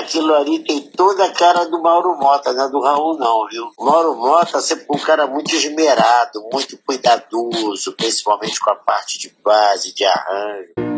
[0.00, 3.70] aquilo ali tem toda a cara do Mauro Mota, não é do Raul não, viu?
[3.78, 9.32] O Mauro Mota sempre um cara muito esmerado, muito cuidadoso, principalmente com a parte de
[9.42, 10.89] base, de arranjo.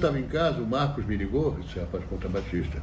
[0.00, 2.82] Estava em casa, o Marcos me ligou, esse rapaz contrabaixista.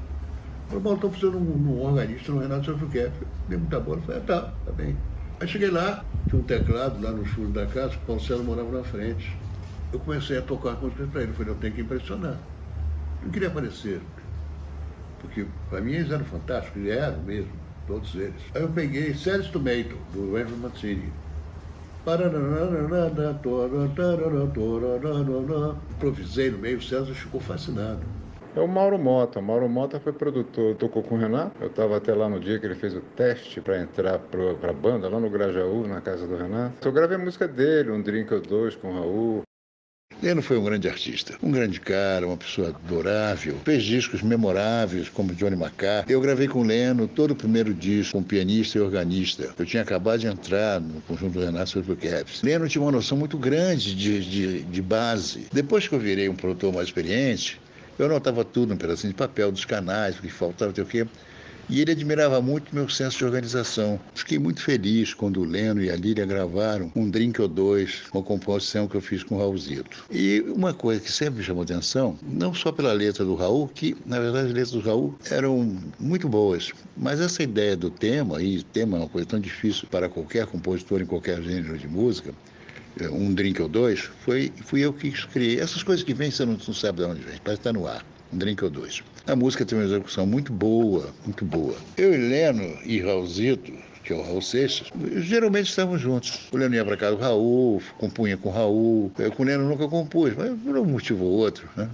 [0.68, 3.14] Falou, bom, estou precisando de um, um organista no Renato Sanfuquete.
[3.48, 4.96] Dei muita bola, falei, ah, tá, tá bem.
[5.40, 8.84] Aí cheguei lá, tinha um teclado lá no fundo da casa, o Paulo morava na
[8.84, 9.36] frente.
[9.92, 12.38] Eu comecei a tocar as músicas para ele, falei, eu tenho que impressionar.
[13.24, 14.02] Não queria aparecer,
[15.22, 17.52] porque para mim eles eram fantásticos, eles eram mesmo,
[17.88, 18.42] todos eles.
[18.54, 21.12] Aí eu peguei Célio Tomato, do Andrew Mancini.
[25.92, 28.00] Improvisei no meio, o César ficou fascinado.
[28.56, 29.40] É o Mauro Mota.
[29.40, 31.52] O Mauro Mota foi produtor, tocou com o Renato.
[31.60, 34.74] Eu estava até lá no dia que ele fez o teste para entrar para a
[34.74, 36.88] banda, lá no Grajaú, na casa do Renato.
[36.88, 39.47] Eu gravei a música dele, um drink ou dois com o Raul.
[40.22, 43.56] Leno foi um grande artista, um grande cara, uma pessoa adorável.
[43.64, 46.12] Fez discos memoráveis, como Johnny McCarthy.
[46.12, 49.54] Eu gravei com Leno todo o primeiro disco, com pianista e organista.
[49.58, 52.42] Eu tinha acabado de entrar no conjunto do Renato Caps.
[52.42, 55.46] Leno tinha uma noção muito grande de, de, de base.
[55.54, 57.62] Depois que eu virei um produtor mais experiente,
[58.00, 61.06] eu anotava tudo num pedacinho de papel dos canais, o que faltava, o quê.
[61.70, 64.00] E ele admirava muito meu senso de organização.
[64.16, 68.24] Fiquei muito feliz quando o Leno e a Lília gravaram um drink ou dois, uma
[68.24, 70.06] composição que eu fiz com o Raulzito.
[70.10, 73.98] E uma coisa que sempre me chamou atenção, não só pela letra do Raul, que
[74.06, 78.64] na verdade as letras do Raul eram muito boas, mas essa ideia do tema, e
[78.64, 82.34] tema é uma coisa tão difícil para qualquer compositor em qualquer gênero de música,
[83.12, 85.60] um drink ou dois, foi, fui eu que criei.
[85.60, 88.04] Essas coisas que vêm, você não, não sabe de onde vem, parece estar no ar.
[88.34, 89.04] Um drink ou dois.
[89.26, 91.76] A música tem uma execução muito boa, muito boa.
[91.98, 93.72] Eu e Leno e Raulzito,
[94.04, 96.48] que é o Raul Seixas, geralmente estávamos juntos.
[96.52, 99.12] O Leno ia para casa do Raul, compunha com o Raul.
[99.20, 101.90] Eu com o Leno nunca compus, mas por um motivo ou outro, né?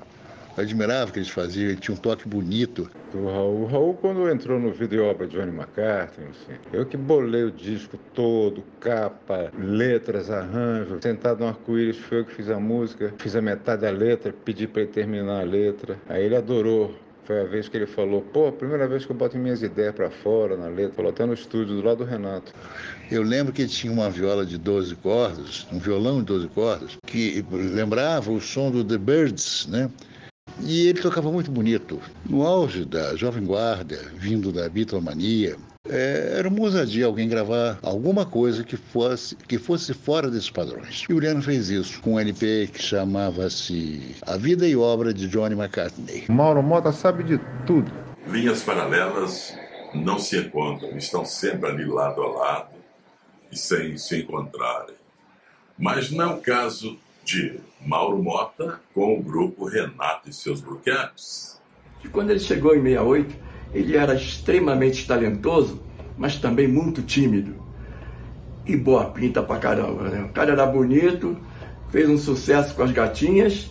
[0.56, 2.90] Eu admirava o que eles faziam, ele tinha um toque bonito.
[3.14, 6.96] O Raul, o Raul quando entrou no vídeo obra de Johnny McCarthy, assim, eu que
[6.96, 12.60] bolei o disco todo, capa, letras, arranjo, sentado no arco-íris, foi eu que fiz a
[12.60, 15.98] música, fiz a metade da letra, pedi para ele terminar a letra.
[16.08, 16.94] Aí ele adorou.
[17.26, 20.10] Foi a vez que ele falou, pô, primeira vez que eu boto minhas ideias para
[20.10, 22.54] fora na letra, falou até no estúdio do lado do Renato.
[23.10, 27.44] Eu lembro que tinha uma viola de 12 cordas, um violão de 12 cordas, que
[27.50, 29.90] lembrava o som do The Birds, né?
[30.66, 32.00] E ele tocava muito bonito.
[32.28, 35.58] No auge da Jovem Guarda, vindo da Beatlemania,
[35.90, 41.06] é, era uma ousadia alguém gravar alguma coisa que fosse, que fosse fora desses padrões.
[41.10, 45.28] E o Leno fez isso com um LP que chamava-se A Vida e Obra de
[45.28, 46.24] Johnny McCartney.
[46.30, 47.92] Mauro Mota sabe de tudo.
[48.26, 49.54] Linhas paralelas
[49.94, 52.70] não se encontram, estão sempre ali lado a lado
[53.52, 54.96] e sem se encontrarem.
[55.78, 60.80] Mas não é o caso de Mauro Mota com o grupo Renato e seus Blue
[60.84, 61.62] Caps.
[62.04, 63.36] E quando ele chegou em 68,
[63.74, 65.82] ele era extremamente talentoso,
[66.18, 67.56] mas também muito tímido.
[68.66, 70.24] E boa pinta pra caramba, né?
[70.24, 71.38] O cara era bonito,
[71.90, 73.70] fez um sucesso com as gatinhas,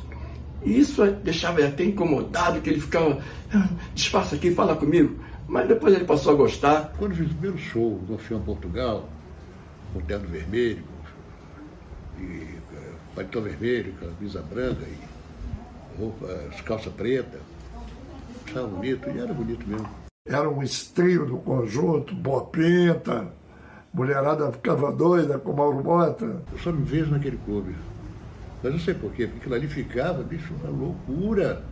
[0.64, 3.20] e isso deixava ele até incomodado, que ele ficava,
[3.52, 5.18] ah, disfarça aqui, fala comigo.
[5.48, 6.92] Mas depois ele passou a gostar.
[6.98, 9.08] Quando fiz o primeiro show no Orfeão Portugal,
[9.92, 10.84] com terno vermelho,
[12.18, 12.61] e
[13.14, 16.26] paletó vermelho, camisa branca e roupa,
[16.64, 17.38] calça preta,
[18.46, 19.88] achava bonito, e era bonito mesmo.
[20.26, 23.28] Era um estrio do conjunto, boa pinta,
[23.92, 26.42] mulherada ficava doida com Mauro Mota.
[26.52, 27.74] Eu só me vejo naquele clube.
[28.62, 31.64] Mas não sei porquê, porque aquilo ali ficava, bicho, uma loucura.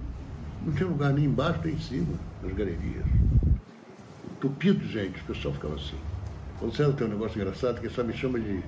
[0.64, 3.04] Não tinha lugar nem embaixo nem em cima das galerias.
[4.40, 5.96] Tupido gente, o pessoal ficava assim.
[6.58, 8.62] Quando você tem um negócio engraçado, que só me chama de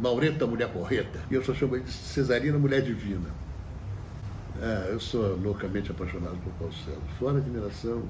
[0.00, 1.20] Maureta Mulher Porreta.
[1.30, 3.28] E eu só chamo ele de Cesarina Mulher Divina.
[4.60, 6.74] Ah, eu sou loucamente apaixonado por Paulo.
[7.18, 8.02] Fora admiração.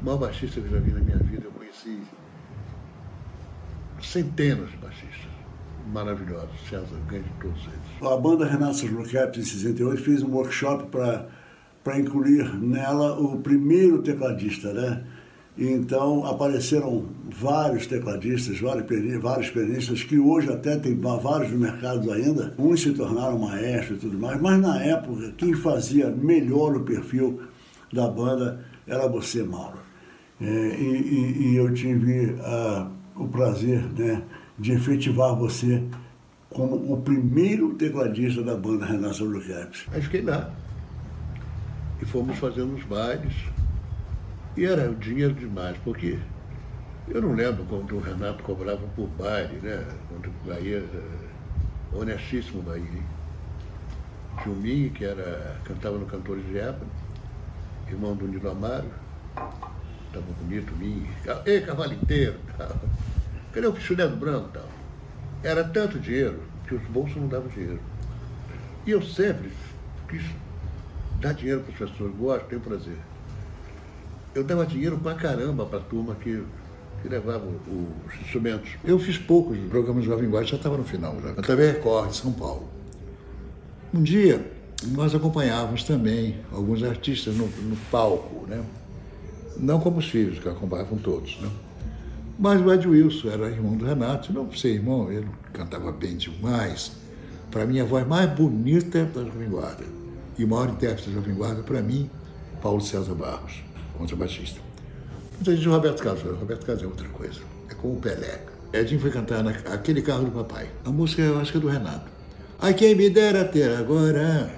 [0.00, 2.00] O maior baixista que eu já vi na minha vida, eu conheci
[4.02, 5.30] centenas de baixistas
[5.92, 8.12] maravilhosos, César ganha de todos eles.
[8.12, 14.02] A banda Renato Blue Caps, em 68, fez um workshop para incluir nela o primeiro
[14.02, 15.04] tecladista, né?
[15.58, 18.86] Então apareceram vários tecladistas, vários,
[19.20, 22.54] vários pianistas que hoje até tem vários no mercado ainda.
[22.58, 27.40] Uns se tornaram maestros e tudo mais, mas na época quem fazia melhor o perfil
[27.92, 29.78] da banda era você, Mauro.
[30.40, 34.22] É, e, e, eu tive uh, o prazer né,
[34.58, 35.82] de efetivar você
[36.48, 39.86] como o primeiro tecladista da banda Renascença Blue Caps.
[39.92, 40.50] Aí fiquei lá.
[42.00, 43.34] E fomos fazendo os bailes.
[44.56, 46.18] E era dinheiro demais, porque
[47.08, 49.86] eu não lembro quando o Renato cobrava por baile, né?
[50.08, 52.84] Quando Bahia, eh, honestíssimo Bahia.
[52.84, 53.04] Hein?
[54.46, 56.86] O que era, cantava no Cantores de Época,
[57.88, 58.90] irmão do Nilo Amaro.
[60.06, 61.06] Estava bonito, Minho.
[61.46, 62.74] Ei, cavalo inteiro, tal.
[63.52, 64.68] Cadê o pichulé do branco tal?
[65.44, 67.80] Era tanto dinheiro que os bolsos não davam dinheiro.
[68.84, 69.52] E eu sempre
[70.08, 70.24] quis
[71.20, 73.09] dar dinheiro para as pessoas, gosto, tenho prazer
[74.34, 76.42] eu dava dinheiro pra caramba pra turma que,
[77.02, 78.70] que levava os instrumentos.
[78.84, 81.32] Eu fiz poucos programas Jovem Guarda, já estava no final, já.
[81.32, 82.68] Na TV Record, São Paulo.
[83.92, 84.44] Um dia,
[84.92, 88.62] nós acompanhávamos também alguns artistas no, no palco, né?
[89.56, 91.50] Não como os filhos, que acompanhavam todos, né?
[92.38, 96.92] Mas o Ed Wilson era irmão do Renato, não sei, irmão, ele cantava bem demais.
[97.50, 99.84] Para mim, a voz mais bonita da Jovem Guarda.
[100.38, 102.08] E o maior intérprete da Jovem Guarda, para mim,
[102.62, 103.62] Paulo César Barros
[104.00, 104.60] contrabaixista.
[105.36, 108.40] Muita gente Roberto Carlos, Roberto Carlos é outra coisa, é como o Pelé.
[108.72, 110.68] Edinho foi cantar naquele carro do papai.
[110.84, 112.10] A música eu acho que é do Renato.
[112.58, 114.50] Ai, quem me dera ter agora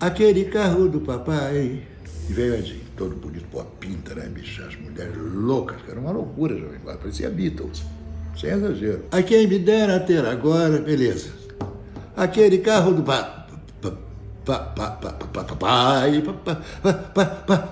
[0.00, 1.82] aquele carro do papai.
[2.28, 4.62] E veio Edinho, todo bonito, pô, pinta, né, bicho?
[4.62, 7.82] As mulheres loucas, era uma loucura, jovem, parecia Beatles,
[8.38, 9.04] sem exagero.
[9.10, 11.30] Ai, quem me dera ter agora, beleza.
[12.14, 13.37] Aquele carro do papai
[14.48, 14.96] papai,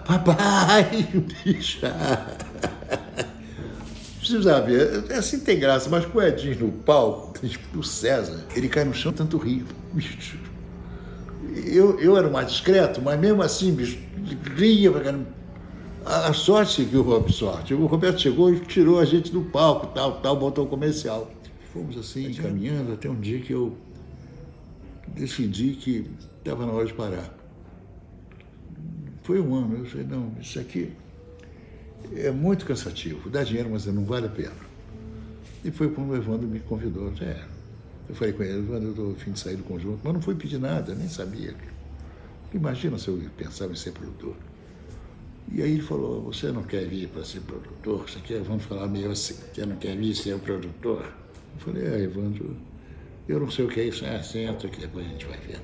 [0.04, 1.08] papai,
[1.44, 1.92] bicha.
[4.66, 8.68] Ver, é assim tem graça, mas com o Edinho no palco, tipo o César, ele
[8.68, 9.64] cai no chão tanto rio.
[9.92, 10.38] Bicho.
[11.64, 13.98] Eu, eu era mais discreto, mas mesmo assim, bicho,
[14.56, 15.26] ria pra caramba.
[16.04, 17.72] A, a sorte que o sorte.
[17.72, 21.30] O Roberto chegou e tirou a gente do palco, tal, tal, botou o comercial.
[21.72, 23.76] Fomos assim, caminhando até um dia que eu
[25.16, 26.08] decidi que
[26.38, 27.34] estava na hora de parar.
[29.22, 30.92] Foi um ano, eu falei, não, isso aqui
[32.14, 34.54] é muito cansativo, dá dinheiro, mas não vale a pena.
[35.64, 37.12] E foi quando o Evandro me convidou.
[37.20, 37.44] É,
[38.08, 40.36] eu falei com ele, Evandro, eu estou fim de sair do conjunto, mas não fui
[40.36, 41.56] pedir nada, nem sabia.
[42.54, 44.36] Imagina se eu pensava em ser produtor.
[45.50, 48.08] E aí ele falou, você não quer vir para ser produtor?
[48.08, 51.02] Você quer, vamos falar meio assim, você não quer vir ser produtor?
[51.02, 52.56] Eu falei, é, Evandro,
[53.28, 55.60] eu não sei o que é isso, é, senta que depois a gente vai ver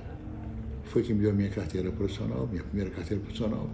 [0.92, 3.68] foi que me deu a minha carteira profissional, minha primeira carteira profissional,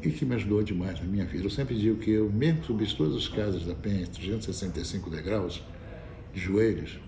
[0.00, 1.44] e que me ajudou demais na minha vida.
[1.44, 5.60] Eu sempre digo que eu, mesmo subi todas as casas da Penha, 365 degraus,
[6.32, 7.00] de joelhos,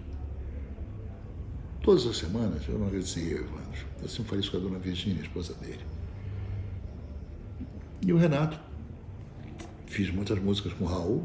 [1.82, 3.86] todas as semanas eu não agradecia Evandro.
[4.02, 5.84] Eu sempre falei isso com a dona Virgínia, a esposa dele.
[8.04, 8.58] E o Renato,
[9.86, 11.24] fiz muitas músicas com o Raul,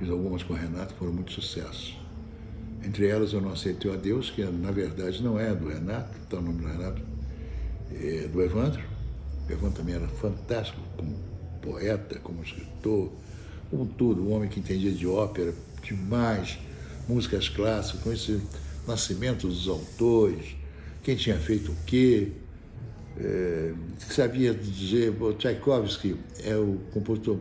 [0.00, 2.01] fiz algumas com o Renato, foram muito sucesso.
[2.84, 6.38] Entre elas, eu não aceitei a Deus, que na verdade não é do Renato, está
[6.38, 7.02] o nome do Renato,
[7.94, 8.82] é do Evandro.
[9.48, 11.16] O Evandro também era fantástico como
[11.60, 13.12] poeta, como escritor,
[13.70, 16.58] como tudo, um homem que entendia de ópera demais,
[17.08, 18.40] músicas clássicas, com esse
[18.86, 20.56] nascimento dos autores,
[21.02, 22.32] quem tinha feito o quê,
[23.18, 27.38] é, sabia dizer, o Tchaikovsky é o compositor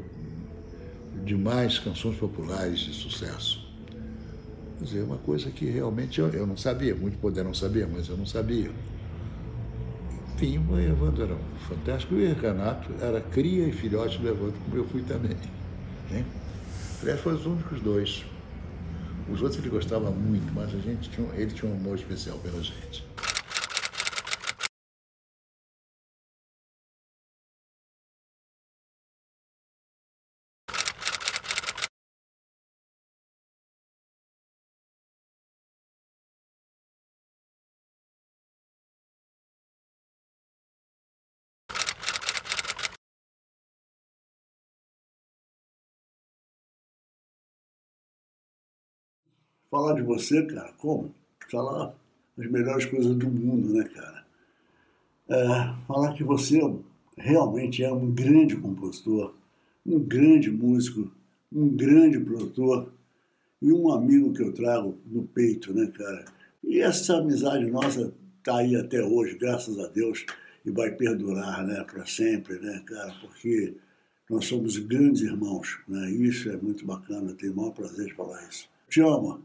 [1.24, 3.61] de mais canções populares de sucesso.
[4.82, 8.18] Quer dizer, uma coisa que realmente eu, eu não sabia, muito poderão saber, mas eu
[8.18, 8.72] não sabia.
[10.34, 12.26] Enfim, o Evandro era um fantástico e
[13.00, 15.38] era cria e filhote do Evandro, como eu fui também.
[16.10, 16.26] Né?
[17.00, 18.26] Aliás, foram os únicos dois.
[19.32, 22.60] Os outros ele gostava muito, mas a gente tinha, ele tinha um amor especial pela
[22.64, 23.06] gente.
[49.72, 51.16] Falar de você, cara, como?
[51.50, 51.96] Falar
[52.38, 54.26] as melhores coisas do mundo, né, cara?
[55.30, 56.60] É, falar que você
[57.18, 59.34] realmente é um grande compositor,
[59.86, 61.10] um grande músico,
[61.52, 62.92] um grande produtor
[63.62, 66.26] e um amigo que eu trago no peito, né, cara?
[66.64, 68.14] E essa amizade nossa
[68.44, 70.26] tá aí até hoje, graças a Deus,
[70.66, 73.14] e vai perdurar, né, para sempre, né, cara?
[73.22, 73.76] Porque
[74.30, 76.12] nós somos grandes irmãos, né?
[76.12, 78.71] Isso é muito bacana, tenho o maior prazer de falar isso.
[78.92, 79.40] Te amo.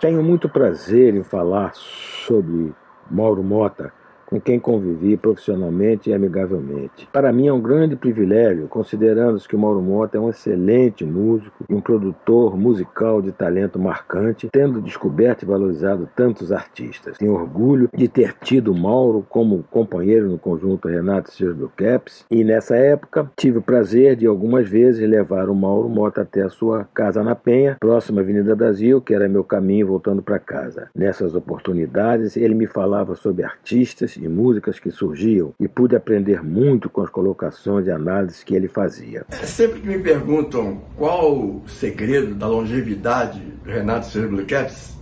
[0.00, 2.72] Tenho muito prazer em falar sobre
[3.10, 3.92] Mauro Mota,
[4.30, 7.08] com quem convivi profissionalmente e amigavelmente.
[7.12, 11.64] Para mim é um grande privilégio, considerando que o Mauro Mota é um excelente músico
[11.68, 17.18] e um produtor musical de talento marcante, tendo descoberto e valorizado tantos artistas.
[17.18, 22.44] Tenho orgulho de ter tido Mauro como companheiro no conjunto Renato seus Blue Caps, e
[22.44, 26.88] nessa época tive o prazer de algumas vezes levar o Mauro Mota até a sua
[26.94, 30.88] casa na Penha, próxima à Avenida Brasil, que era meu caminho voltando para casa.
[30.94, 36.88] Nessas oportunidades, ele me falava sobre artistas e músicas que surgiam e pude aprender muito
[36.88, 39.24] com as colocações e análises que ele fazia.
[39.30, 44.96] É, sempre que me perguntam qual o segredo da longevidade do Renato Cerebro Caps,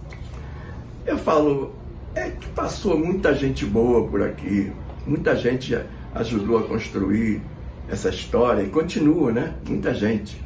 [1.07, 1.75] eu falo,
[2.15, 4.73] é que passou muita gente boa por aqui,
[5.07, 5.79] muita gente
[6.15, 7.43] ajudou a construir
[7.89, 9.55] essa história e continua, né?
[9.67, 10.41] Muita gente.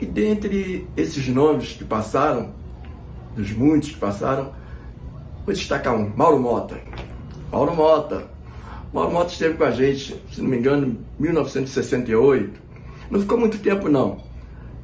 [0.00, 2.54] E dentre esses nomes que passaram,
[3.36, 4.52] dos muitos que passaram,
[5.44, 6.78] vou destacar um, Mauro Mota.
[7.50, 8.28] Mauro Mota.
[8.92, 12.60] Mauro Mota esteve com a gente, se não me engano, em 1968.
[13.10, 14.18] Não ficou muito tempo, não,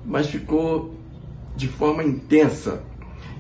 [0.05, 0.95] mas ficou
[1.55, 2.83] de forma intensa.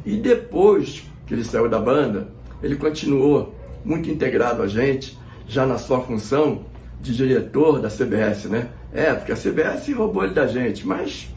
[0.04, 2.28] E depois que ele saiu da banda,
[2.62, 3.54] ele continuou
[3.84, 5.18] muito integrado a gente,
[5.48, 6.64] já na sua função
[7.00, 8.68] de diretor da CBS, né?
[8.92, 11.28] É, porque a CBS roubou ele da gente, mas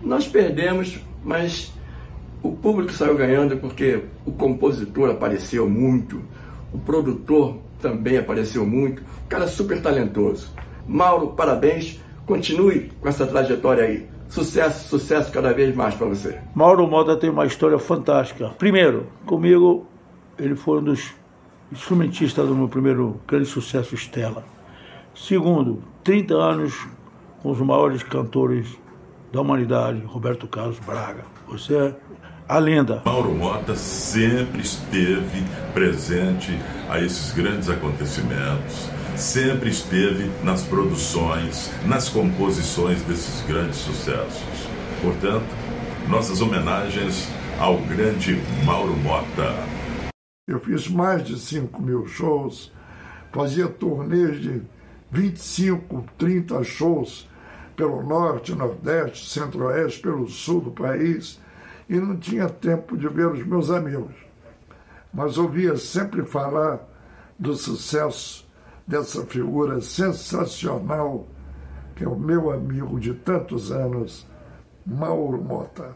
[0.00, 1.72] nós perdemos, mas
[2.42, 6.22] o público saiu ganhando porque o compositor apareceu muito,
[6.72, 10.50] o produtor também apareceu muito, cara super talentoso.
[10.86, 14.08] Mauro, parabéns, continue com essa trajetória aí.
[14.28, 16.38] Sucesso, sucesso cada vez mais para você.
[16.54, 18.48] Mauro Mota tem uma história fantástica.
[18.58, 19.86] Primeiro, comigo,
[20.38, 21.12] ele foi um dos
[21.70, 24.44] instrumentistas do meu primeiro grande sucesso, Estela.
[25.14, 26.88] Segundo, 30 anos
[27.42, 28.66] com os maiores cantores
[29.30, 31.24] da humanidade, Roberto Carlos Braga.
[31.48, 31.94] Você é
[32.52, 33.00] a lenda.
[33.02, 35.42] Mauro Mota sempre esteve
[35.72, 36.50] presente
[36.86, 44.68] a esses grandes acontecimentos, sempre esteve nas produções, nas composições desses grandes sucessos.
[45.00, 45.46] Portanto,
[46.10, 47.26] nossas homenagens
[47.58, 49.54] ao grande Mauro Mota.
[50.46, 52.70] Eu fiz mais de 5 mil shows,
[53.32, 54.60] fazia turnês de
[55.10, 57.26] 25, 30 shows
[57.74, 61.40] pelo norte, nordeste, centro-oeste, pelo sul do país
[61.92, 64.14] e não tinha tempo de ver os meus amigos.
[65.12, 66.80] Mas ouvia sempre falar
[67.38, 68.48] do sucesso
[68.86, 71.26] dessa figura sensacional
[71.94, 74.26] que é o meu amigo de tantos anos,
[74.86, 75.90] Mauro Mota.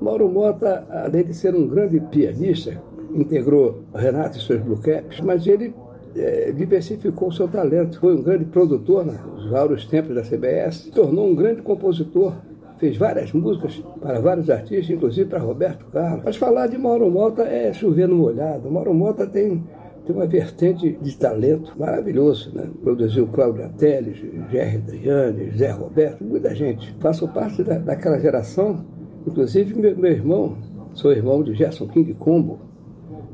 [0.00, 2.80] Mauro Mota, além de ser um grande pianista,
[3.12, 5.74] integrou Renato e seus Blue Caps, mas ele
[6.14, 7.98] é, diversificou seu talento.
[7.98, 12.34] Foi um grande produtor nos vários tempos da CBS, tornou um grande compositor
[12.80, 16.22] fez várias músicas para vários artistas, inclusive para Roberto Carlos.
[16.24, 18.70] Mas falar de Mauro Mota é chover no molhado.
[18.70, 19.62] Mauro Mota tem,
[20.06, 22.70] tem uma vertente de talento maravilhoso, né?
[22.82, 24.16] Produziu Cláudio Teles,
[24.50, 26.96] Jerry Adriane, Zé Roberto, muita gente.
[26.98, 28.82] Faço parte da, daquela geração,
[29.26, 30.56] inclusive meu, meu irmão,
[30.94, 32.60] sou irmão de Gerson King Combo,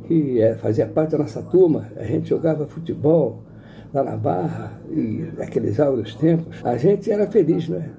[0.08, 1.86] que é, fazia parte da nossa turma.
[1.96, 3.44] A gente jogava futebol
[3.94, 6.60] lá na Barra, e naqueles áureos tempos.
[6.64, 7.90] A gente era feliz, né?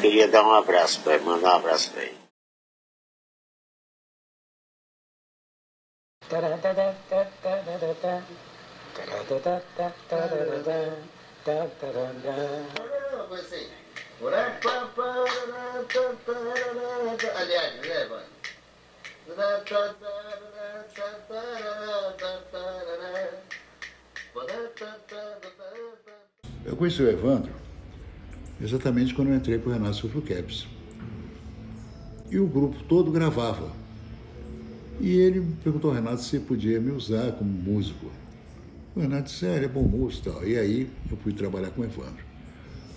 [0.00, 2.18] Queria dar um abraço para ele, mandar um abraço para ele.
[26.64, 27.69] Eu conheci o Evandro
[28.60, 30.66] exatamente quando eu entrei para o Renato Caps.
[32.30, 33.72] E o grupo todo gravava.
[35.00, 38.10] E ele perguntou ao Renato se podia me usar como músico.
[38.94, 40.46] O Renato disse, é, ele é bom músico e tal.
[40.46, 42.24] E aí eu fui trabalhar com o Evandro.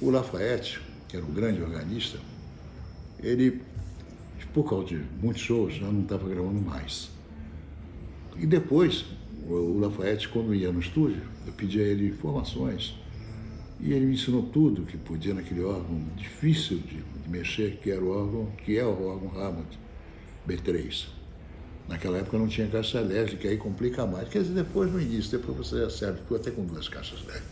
[0.02, 2.20] O Lafayette, que era um grande organista,
[3.22, 3.62] ele
[4.54, 7.10] por causa de muitos shows, já não estava gravando mais.
[8.38, 9.06] E depois,
[9.48, 12.96] o Lafayette, quando ia no estúdio, eu pedi a ele informações.
[13.84, 18.12] E ele me ensinou tudo que podia naquele órgão difícil de, mexer, que era o
[18.12, 19.78] órgão, que é o órgão Hammond
[20.48, 21.08] B3.
[21.90, 24.30] Naquela época não tinha caixa elétrica, aí complica mais.
[24.30, 27.52] Quer dizer, depois no início, depois você acerta tudo até com duas caixas elétricas.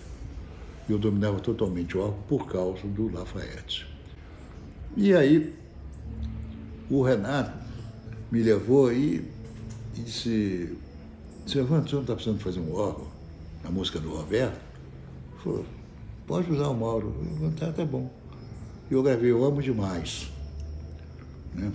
[0.87, 3.85] Eu dominava totalmente o órgão por causa do Lafayette.
[4.95, 5.53] E aí,
[6.89, 7.57] o Renato
[8.31, 9.17] me levou e,
[9.97, 10.77] e disse,
[11.45, 13.07] Silvano, você não está precisando fazer um órgão
[13.61, 14.61] na música do Roberto?
[15.43, 15.65] Falou,
[16.31, 17.13] pode usar o Mauro.
[17.59, 18.09] Tá, tá bom.
[18.89, 20.31] E eu gravei Eu Amo Demais.
[21.53, 21.69] Né?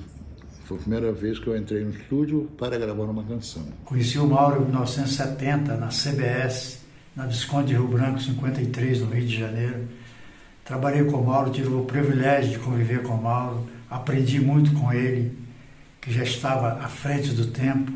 [0.65, 3.63] Foi a primeira vez que eu entrei no estúdio para gravar uma canção.
[3.85, 6.79] Conheci o Mauro em 1970, na CBS,
[7.15, 9.89] na Visconde de Rio Branco, 53, no Rio de Janeiro.
[10.65, 14.91] Trabalhei com o Mauro, tive o privilégio de conviver com o Mauro, aprendi muito com
[14.91, 15.37] ele,
[16.01, 17.93] que já estava à frente do tempo.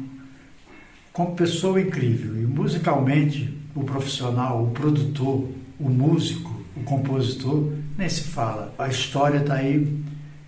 [1.10, 5.48] Como pessoa incrível e musicalmente, o profissional, o produtor,
[5.80, 8.74] o músico, o compositor, nem se fala.
[8.78, 10.02] A história está aí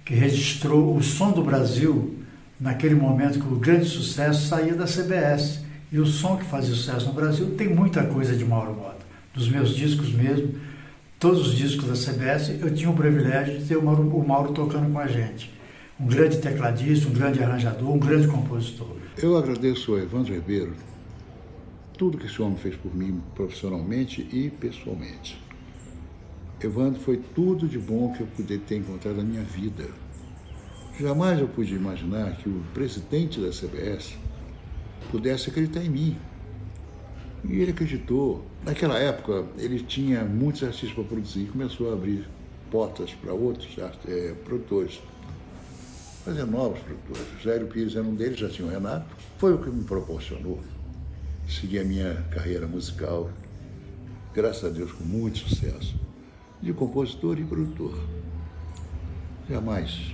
[0.04, 2.16] que registrou o som do Brasil
[2.58, 5.60] naquele momento que o grande sucesso saía da CBS.
[5.90, 9.04] E o som que fazia sucesso no Brasil tem muita coisa de Mauro Mota.
[9.34, 10.54] Dos meus discos mesmo,
[11.18, 14.52] todos os discos da CBS, eu tinha o privilégio de ter o Mauro, o Mauro
[14.52, 15.52] tocando com a gente.
[16.00, 18.96] Um grande tecladista, um grande arranjador, um grande compositor.
[19.22, 20.72] Eu agradeço ao Evandro Ribeiro
[21.96, 25.40] tudo que esse homem fez por mim profissionalmente e pessoalmente.
[26.66, 29.84] Evandro foi tudo de bom que eu pude ter encontrado na minha vida.
[30.98, 34.16] Jamais eu pude imaginar que o presidente da CBS
[35.10, 36.16] pudesse acreditar em mim.
[37.44, 38.44] E ele acreditou.
[38.64, 42.28] Naquela época, ele tinha muitos artistas para produzir e começou a abrir
[42.70, 43.68] portas para outros
[44.06, 45.02] é, produtores.
[46.24, 47.42] Fazer novos produtores.
[47.42, 49.06] Jairo Pires era um deles, já tinha o Renato.
[49.38, 50.60] Foi o que me proporcionou
[51.48, 53.28] seguir a minha carreira musical,
[54.32, 56.11] graças a Deus, com muito sucesso
[56.62, 57.98] de compositor e produtor.
[59.50, 60.12] Jamais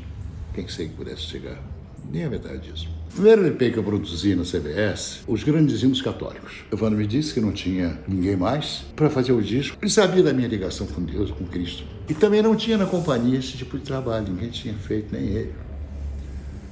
[0.55, 1.63] pensei que pudesse chegar
[2.11, 2.89] nem a metade disso.
[3.11, 6.65] O primeiro LP que eu produzi na CBS, os grandes hinos católicos.
[6.73, 9.77] Evandro me disse que não tinha ninguém mais para fazer o disco.
[9.81, 11.85] Ele sabia da minha ligação com Deus, com Cristo.
[12.09, 15.55] E também não tinha na companhia esse tipo de trabalho, ninguém tinha feito, nem ele.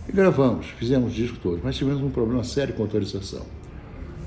[0.08, 3.42] E gravamos, fizemos o disco todo, mas tivemos um problema sério com a autorização.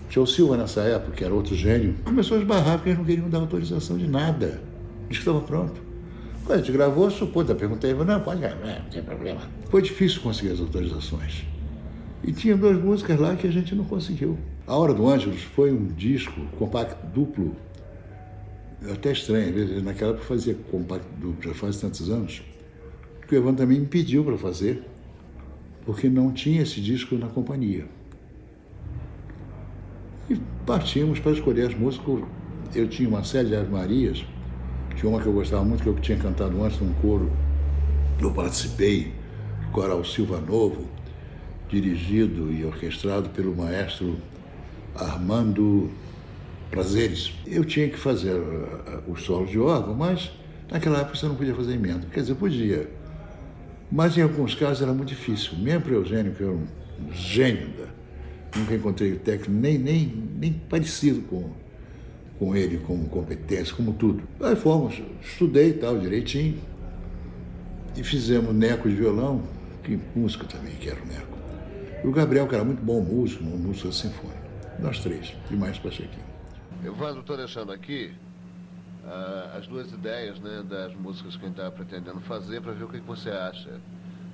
[0.05, 3.05] O Tio Silva, nessa época, que era outro gênio, começou a esbarrar porque eles não
[3.05, 4.68] queriam dar autorização de nada.
[5.09, 5.81] Diz que estava pronto.
[6.45, 9.41] Quando a gente gravou, supôs, perguntei, não, pode gravar, não tem problema.
[9.69, 11.43] Foi difícil conseguir as autorizações.
[12.23, 14.37] E tinha duas músicas lá que a gente não conseguiu.
[14.67, 17.55] A Hora do Ângelos foi um disco compacto duplo,
[18.91, 22.41] até estranho, naquela época fazia compacto duplo, já faz tantos anos,
[23.27, 24.83] que o Evan também me pediu para fazer,
[25.85, 27.85] porque não tinha esse disco na companhia.
[30.29, 32.23] E partimos para escolher as músicas.
[32.75, 34.23] Eu tinha uma série de Ave Marias,
[34.99, 37.31] tinha uma que eu gostava muito, que eu tinha cantado antes num coro.
[38.19, 39.13] Eu participei,
[39.71, 40.89] Coral Silva Novo,
[41.69, 44.17] dirigido e orquestrado pelo maestro
[44.93, 45.89] Armando
[46.69, 47.33] Prazeres.
[47.47, 50.31] Eu tinha que fazer uh, os solos de órgão, mas
[50.69, 52.05] naquela época você não podia fazer emenda.
[52.11, 52.89] Quer dizer, podia.
[53.89, 55.57] Mas em alguns casos era muito difícil.
[55.59, 56.67] Mesmo para Eugênio, que era um
[57.13, 58.59] gênio da.
[58.59, 61.51] Nunca encontrei o técnico nem, nem, nem parecido com
[62.39, 64.23] com ele como competência, como tudo.
[64.39, 66.57] Aí fomos, estudei tal direitinho
[67.97, 69.43] e fizemos Neco de violão,
[69.83, 71.37] que música também, que era o Neco.
[72.01, 74.39] E o Gabriel, que era muito bom músico, música sinfônica.
[74.79, 76.29] Nós três, e mais Pachequinho.
[76.85, 78.13] Evandro, estou deixando aqui
[79.03, 82.85] uh, as duas ideias né, das músicas que a gente estava pretendendo fazer para ver
[82.85, 83.81] o que, que você acha,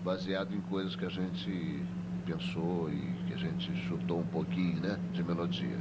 [0.04, 1.82] baseado em coisas que a gente
[2.24, 5.78] pensou e que a gente chutou um pouquinho né, de melodia.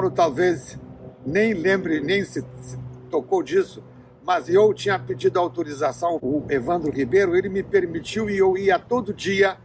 [0.00, 0.78] Mauro talvez
[1.26, 2.78] nem lembre, nem se, se
[3.10, 3.84] tocou disso,
[4.24, 9.12] mas eu tinha pedido autorização, o Evandro Ribeiro, ele me permitiu e eu ia todo
[9.12, 9.58] dia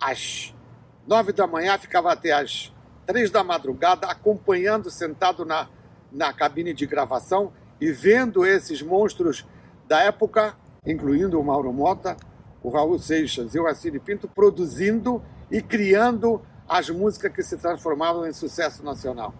[0.00, 0.54] às
[1.04, 2.72] nove da manhã, ficava até às
[3.04, 5.68] três da madrugada, acompanhando, sentado na,
[6.12, 9.44] na cabine de gravação e vendo esses monstros
[9.88, 10.54] da época,
[10.86, 12.16] incluindo o Mauro Mota,
[12.62, 18.28] o Raul Seixas e o Assine Pinto, produzindo e criando as músicas que se transformavam
[18.28, 19.34] em sucesso nacional.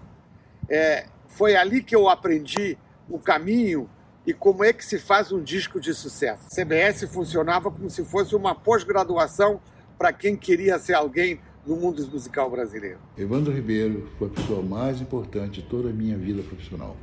[0.69, 3.89] É, foi ali que eu aprendi o caminho
[4.27, 6.49] e como é que se faz um disco de sucesso.
[6.51, 9.61] CBS funcionava como se fosse uma pós-graduação
[9.97, 12.99] para quem queria ser alguém no mundo musical brasileiro.
[13.17, 16.97] Evandro Ribeiro foi a pessoa mais importante de toda a minha vida profissional.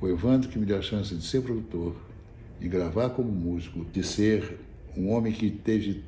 [0.00, 1.94] O Evandro que me deu a chance de ser produtor,
[2.58, 4.58] de gravar como músico, de ser
[4.96, 6.04] um homem que teve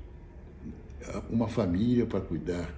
[1.30, 2.72] uma família para cuidar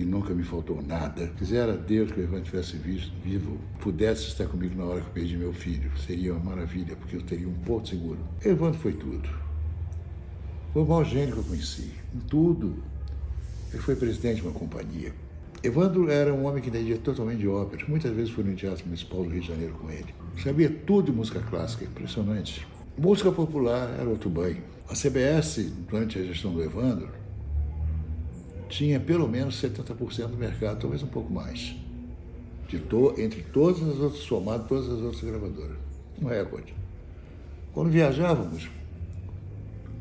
[0.00, 1.26] e nunca me faltou nada.
[1.36, 5.36] Quisera Deus que o Evandro tivesse vivo, pudesse estar comigo na hora que eu perdi
[5.36, 5.90] meu filho.
[5.98, 8.18] Seria uma maravilha, porque eu teria um porto seguro.
[8.42, 9.28] Evandro foi tudo.
[10.72, 12.82] Foi o maior gênio que eu conheci, em tudo.
[13.72, 15.12] Ele foi presidente de uma companhia.
[15.62, 17.84] Evandro era um homem que entendia totalmente de ópera.
[17.86, 20.14] Muitas vezes fui no Teatro Municipal do Rio de Janeiro com ele.
[20.42, 22.66] Sabia tudo de música clássica, impressionante.
[22.96, 24.62] Música popular era outro banho.
[24.88, 27.19] A CBS, durante a gestão do Evandro,
[28.70, 31.74] tinha pelo menos 70% do mercado, talvez um pouco mais.
[32.68, 35.76] De to, entre todas as outras, somado todas as outras gravadoras.
[36.22, 36.72] Um recorde.
[37.74, 38.70] Quando viajávamos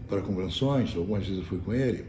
[0.08, 2.06] para convenções, algumas vezes eu fui com ele,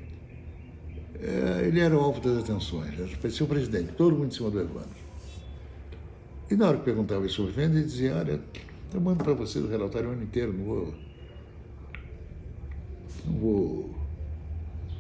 [1.23, 4.61] é, ele era o alvo das atenções, parecia o presidente, todo mundo em cima do
[4.61, 5.01] Evandro.
[6.51, 8.41] E na hora que perguntava sobre venda, ele dizia, olha,
[8.93, 10.95] eu mando para você o relatório o ano inteiro, não vou.
[13.25, 14.00] Não vou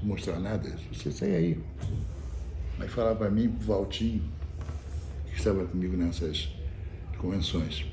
[0.03, 1.61] mostrar nada, você sai aí.
[2.79, 4.23] Mas falava para mim, pro Valtinho,
[5.27, 6.49] que estava comigo nessas
[7.19, 7.85] convenções,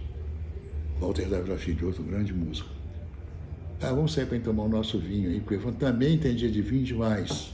[0.99, 2.69] Walter Dávila Filho, outro grande músico.
[3.81, 6.83] Ah, vamos sair para tomar o nosso vinho aí, porque eu também entendia de vinho
[6.83, 7.51] demais.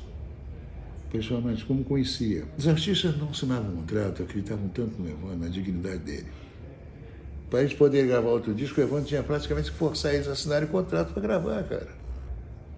[1.11, 2.45] Pessoalmente, como conhecia.
[2.57, 6.27] Os artistas não assinavam contrato, acreditavam tanto no Evandro, na dignidade dele.
[7.49, 10.67] Para eles poderem gravar outro disco, o Evandro tinha praticamente que forçar eles a assinarem
[10.67, 12.02] o contrato para gravar, cara.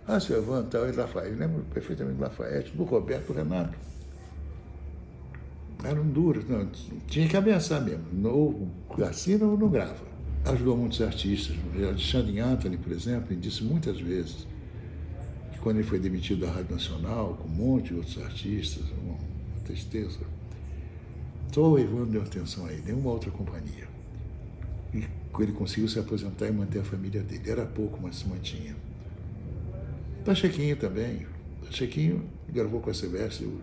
[0.08, 1.36] Ah, seu Evandro, tal, e Lafayette.
[1.36, 3.78] Lembro perfeitamente do Lafayette, do Roberto, Renato.
[5.84, 6.68] Eram duros, não,
[7.08, 8.06] tinha que ameaçar mesmo.
[8.28, 8.70] Ou
[9.04, 10.16] assina ou não grava
[10.46, 11.56] ajudou muitos artistas.
[11.76, 14.48] Alexandre Anthony, por exemplo, ele disse muitas vezes
[15.52, 19.18] que quando ele foi demitido da Rádio Nacional, com um monte de outros artistas, uma,
[19.66, 20.20] tristeza,
[21.52, 23.88] só o Evandro deu atenção a ele, nenhuma outra companhia.
[24.94, 25.08] E
[25.40, 27.50] ele conseguiu se aposentar e manter a família dele.
[27.50, 28.76] Era pouco, mas se mantinha.
[30.26, 31.28] Pachequinho também.
[31.66, 33.62] Pachequinho gravou com a CBS o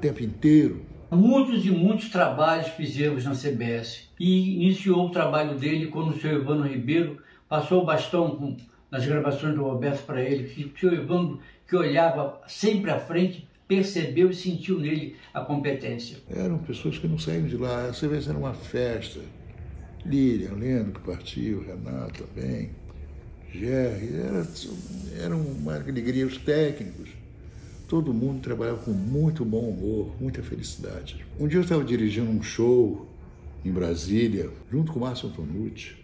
[0.00, 0.82] tempo inteiro,
[1.14, 6.40] Muitos e muitos trabalhos fizemos na CBS e iniciou o trabalho dele quando o senhor
[6.40, 8.56] Evandro Ribeiro passou o bastão
[8.90, 13.46] nas gravações do Roberto para ele, que o senhor Evandro, que olhava sempre à frente,
[13.68, 16.16] percebeu e sentiu nele a competência.
[16.30, 19.20] Eram pessoas que não saíam de lá, a CBS era uma festa.
[20.06, 22.70] Lilian, Leandro que partiu, Renato também,
[23.52, 24.48] Jerry, era,
[25.20, 27.10] era uma alegria, os técnicos
[27.92, 31.26] Todo mundo trabalhava com muito bom humor, muita felicidade.
[31.38, 33.06] Um dia eu estava dirigindo um show
[33.62, 35.94] em Brasília, junto com o Márcio Antonucci,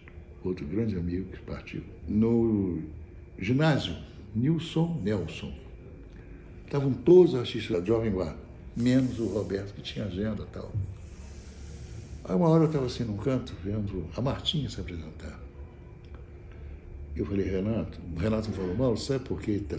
[0.43, 2.83] outro grande amigo que partiu, no
[3.39, 3.95] ginásio
[4.35, 5.51] Nilson Nelson.
[6.63, 8.37] Estavam todos os artistas da Jovem Guarda,
[8.77, 10.71] menos o Roberto, que tinha agenda e tal.
[12.23, 15.48] Aí uma hora eu estava assim num canto, vendo a Martinha se apresentar.
[17.15, 19.77] Eu falei, Renato, o Renato me falou, Mauro, sabe por que tá,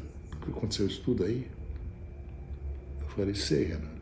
[0.49, 1.47] aconteceu isso tudo aí?
[3.21, 4.01] falei, sei, Renato.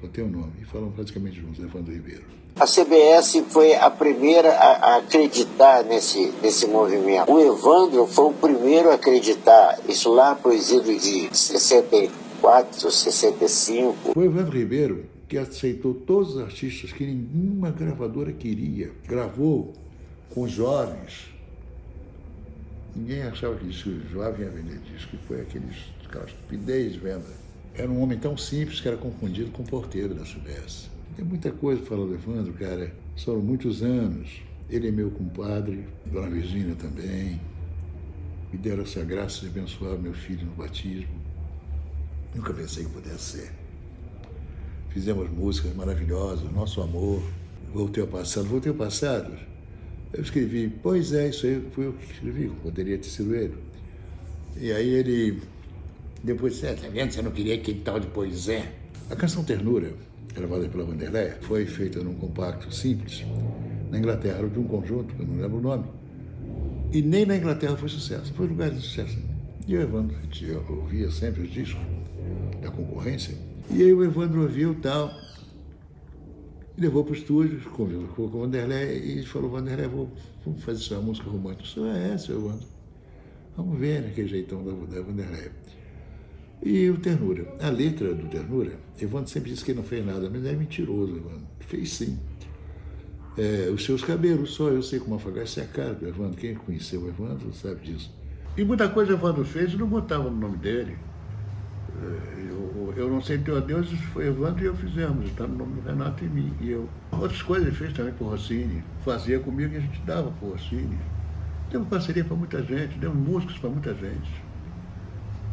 [0.00, 0.52] Só tem um nome.
[0.60, 2.24] E falam praticamente juntos, Evandro Ribeiro.
[2.58, 7.30] A CBS foi a primeira a, acreditar nesse, nesse movimento.
[7.30, 9.78] O Evandro foi o primeiro a acreditar.
[9.88, 14.12] Isso lá para os idos de 64, 65.
[14.14, 18.92] Foi o Evandro Ribeiro que aceitou todos os artistas que nenhuma gravadora queria.
[19.06, 19.74] Gravou
[20.32, 21.35] com jovens.
[22.96, 25.18] Ninguém achava que disco jovem ia vender disco.
[25.28, 27.26] Foi aqueles, aquela estupidez de venda.
[27.74, 30.88] Era um homem tão simples que era confundido com o porteiro da CBS.
[31.14, 32.90] Tem muita coisa para falar do cara.
[33.22, 34.40] Foram muitos anos.
[34.70, 37.38] Ele é meu compadre, Dona Virgínia também.
[38.50, 41.20] Me deram essa graça de abençoar meu filho no batismo.
[42.34, 43.52] Nunca pensei que pudesse ser.
[44.88, 47.22] Fizemos músicas maravilhosas, Nosso Amor,
[47.74, 48.46] Voltei ao Passado.
[48.46, 49.36] Voltei ao Passado,
[50.16, 53.54] eu escrevi, pois é, isso aí fui eu que escrevi, poderia ter sido ele.
[54.58, 55.40] E aí ele
[56.26, 57.12] depois, você tá vendo?
[57.12, 58.64] Você não queria aquele tal de poesia.
[59.08, 59.92] A canção Ternura,
[60.34, 63.24] gravada pela Vanderlei, foi feita num compacto simples,
[63.90, 65.84] na Inglaterra, de um conjunto, que eu não lembro o nome.
[66.92, 69.16] E nem na Inglaterra foi sucesso, foi lugar de sucesso.
[69.68, 71.80] E o Evandro eu ouvia sempre os discos
[72.60, 73.36] da concorrência.
[73.70, 75.12] E aí o Evandro ouviu tal,
[76.76, 80.10] e levou para o estúdio, conversou com o Vanderlei e falou, Vanderlei, vou,
[80.44, 81.80] vamos fazer essa música romântica.
[81.80, 82.66] Eu é, seu Evandro.
[83.56, 85.50] Vamos ver, naquele jeitão da, da Vanderlei.
[86.62, 87.56] E o Ternura.
[87.60, 91.46] A letra do Ternura, Evandro sempre disse que não fez nada, mas é mentiroso, Evandro.
[91.60, 92.18] Fez sim.
[93.38, 96.38] É, os seus cabelos, só eu sei como afagasse a cara do Evandro.
[96.38, 98.14] Quem conheceu o Evandro sabe disso.
[98.56, 100.96] E muita coisa o Evandro fez e não botava no nome dele.
[102.96, 106.24] Eu, não sei teu adeus, foi Evandro e eu fizemos, está no nome do Renato
[106.24, 106.50] e mim.
[106.62, 106.88] E eu.
[107.12, 108.82] Outras coisas ele fez também por Rossini.
[109.04, 110.98] Fazia comigo e a gente dava por Rossini.
[111.70, 114.42] Demos parceria para muita gente, demos músicos para muita gente.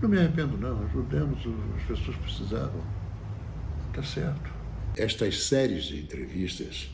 [0.01, 0.86] Não me arrependo, não.
[0.86, 1.39] Ajudamos
[1.75, 2.82] as pessoas precisavam.
[3.93, 4.49] Tá certo.
[4.95, 6.89] Estas séries de entrevistas,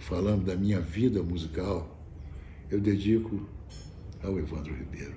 [0.00, 1.96] falando da minha vida musical,
[2.68, 3.46] eu dedico
[4.24, 5.14] ao Evandro Ribeiro.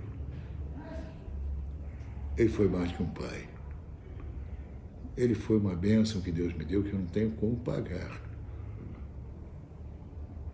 [2.37, 3.50] Ele foi mais que um pai.
[5.17, 8.21] Ele foi uma bênção que Deus me deu que eu não tenho como pagar.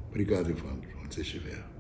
[0.09, 1.76] Obrigado, Evandro, onde você estiver.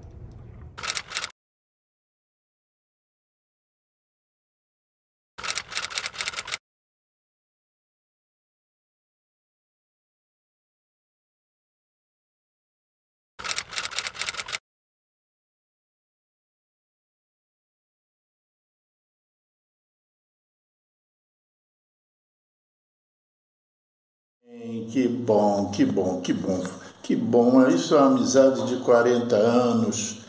[24.49, 26.63] Que bom, que bom, que bom,
[27.03, 27.67] que bom.
[27.67, 30.19] Isso é uma amizade de 40 anos.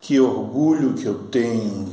[0.00, 1.86] Que orgulho que eu tenho.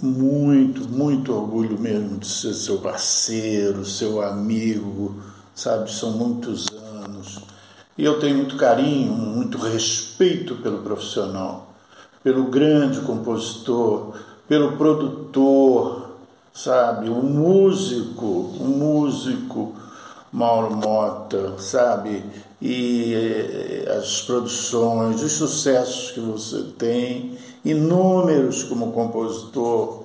[0.00, 5.20] Muito, muito orgulho mesmo de ser seu parceiro, seu amigo,
[5.56, 5.90] sabe?
[5.90, 7.40] São muitos anos.
[7.96, 11.74] E eu tenho muito carinho, muito respeito pelo profissional,
[12.22, 14.14] pelo grande compositor,
[14.46, 16.10] pelo produtor,
[16.54, 17.08] sabe?
[17.08, 19.74] O músico, o músico
[20.32, 20.78] Mauro
[21.58, 22.22] sabe?
[22.60, 30.04] E eh, as produções, os sucessos que você tem, inúmeros como compositor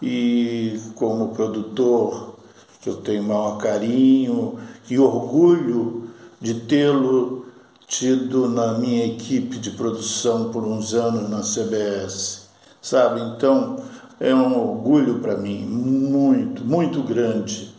[0.00, 2.34] e como produtor,
[2.80, 4.58] que eu tenho maior carinho
[4.88, 6.08] e orgulho
[6.40, 7.46] de tê-lo
[7.86, 12.48] tido na minha equipe de produção por uns anos na CBS,
[12.80, 13.20] sabe?
[13.20, 13.76] Então
[14.20, 17.73] é um orgulho para mim muito, muito grande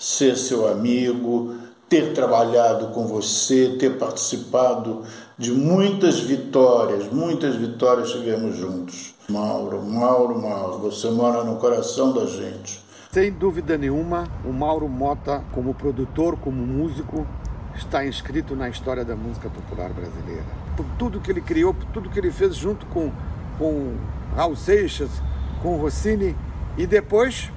[0.00, 1.54] ser seu amigo,
[1.86, 5.02] ter trabalhado com você, ter participado
[5.36, 9.14] de muitas vitórias, muitas vitórias tivemos juntos.
[9.28, 12.82] Mauro, Mauro, Mauro, você mora no coração da gente.
[13.12, 17.26] Sem dúvida nenhuma, o Mauro Mota, como produtor, como músico,
[17.76, 20.46] está inscrito na história da música popular brasileira.
[20.76, 23.12] Por tudo que ele criou, por tudo que ele fez junto com,
[23.58, 23.96] com
[24.34, 25.10] Raul Seixas,
[25.62, 26.34] com Rossini
[26.78, 27.50] e depois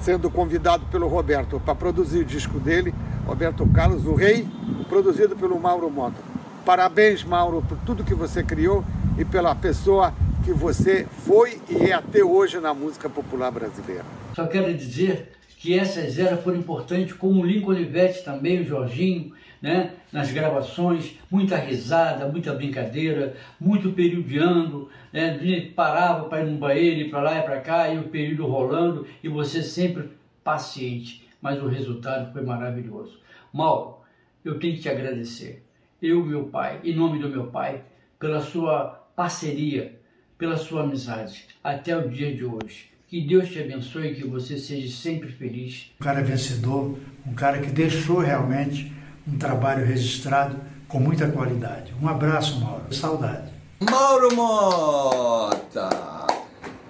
[0.00, 2.94] sendo convidado pelo Roberto para produzir o disco dele,
[3.26, 4.46] Roberto Carlos, o Rei,
[4.88, 6.20] produzido pelo Mauro Mota.
[6.64, 8.84] Parabéns, Mauro, por tudo que você criou
[9.16, 10.12] e pela pessoa
[10.44, 14.04] que você foi e é até hoje na música popular brasileira.
[14.34, 19.32] Só quero dizer que essas eras foram importantes, como o Lincoln Olivetti também, o Jorginho,
[19.60, 19.92] né?
[20.12, 25.36] nas gravações, muita risada, muita brincadeira, muito periodiando, né?
[25.74, 29.04] parava para ir no banheiro, ir para lá e para cá, e o período rolando,
[29.22, 30.10] e você sempre
[30.44, 33.20] paciente, mas o resultado foi maravilhoso.
[33.52, 33.96] Mauro,
[34.44, 35.64] eu tenho que te agradecer,
[36.00, 37.82] eu, meu pai, em nome do meu pai,
[38.16, 39.98] pela sua parceria,
[40.38, 42.96] pela sua amizade, até o dia de hoje.
[43.08, 45.90] Que Deus te abençoe e que você seja sempre feliz.
[45.98, 48.92] Um cara vencedor, um cara que deixou realmente
[49.26, 51.94] um trabalho registrado com muita qualidade.
[52.02, 52.94] Um abraço, Mauro.
[52.94, 53.50] Saudade.
[53.80, 55.88] Mauro Mota!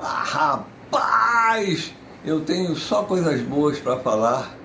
[0.01, 1.95] Ah, rapaz!
[2.25, 4.59] Eu tenho só coisas boas para falar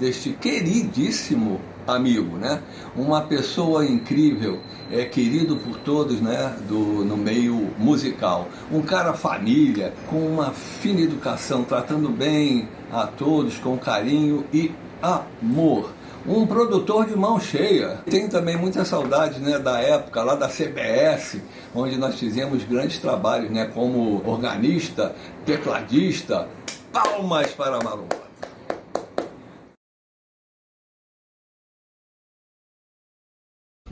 [0.00, 2.60] deste queridíssimo amigo, né?
[2.96, 6.56] Uma pessoa incrível, é querido por todos, né?
[6.68, 13.58] Do no meio musical, um cara família, com uma fina educação, tratando bem a todos
[13.58, 14.72] com carinho e
[15.02, 15.90] amor.
[16.26, 18.00] Um produtor de mão cheia.
[18.10, 21.40] Tenho também muita saudade né, da época lá da CBS,
[21.74, 25.14] onde nós fizemos grandes trabalhos né, como organista,
[25.46, 26.48] tecladista.
[26.92, 28.27] Palmas para Maromba.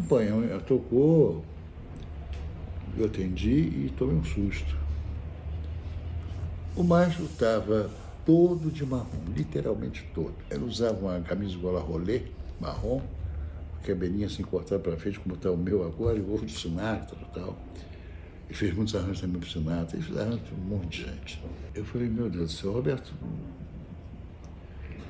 [0.08, 0.20] Bom,
[0.64, 1.44] tocou,
[2.96, 4.76] eu atendi e tomei um susto.
[6.76, 7.90] O macho estava
[8.24, 10.32] todo de marrom, literalmente todo.
[10.48, 12.22] Ele usava uma camisa gola rolê,
[12.60, 13.02] marrom,
[13.82, 17.18] cabelinho assim cortado para frente, como está o meu agora, e o ovo de Sinatra
[17.20, 17.56] e tal.
[18.48, 21.04] E fez muitos arranjos também para o Sinatra, e fez arranjos para um monte de
[21.04, 21.42] gente.
[21.74, 23.12] Eu falei, meu Deus do céu, Roberto.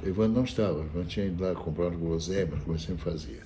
[0.03, 3.46] Evandro não estava, Evandro tinha ido lá comprar um guloseimas, como eu sempre fazia.